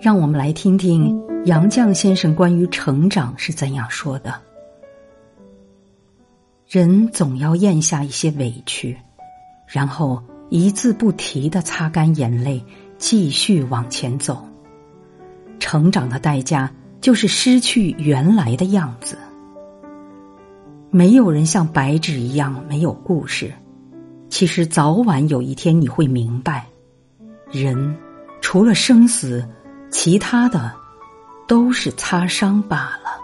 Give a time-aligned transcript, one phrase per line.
[0.00, 4.32] 让我们来听听杨绛先生关于成长是怎样说的：
[6.68, 8.96] 人总要咽下一些委屈，
[9.66, 12.64] 然后一字不提的擦干眼泪，
[12.96, 14.46] 继续往前走。
[15.58, 19.18] 成长的代价就是失去原来的样子。
[20.90, 23.52] 没有人像白纸一样没有故事。
[24.28, 26.66] 其实早晚有一天你会明白，
[27.50, 27.96] 人
[28.40, 29.46] 除了生死，
[30.00, 30.70] 其他的
[31.48, 33.20] 都是擦伤罢了。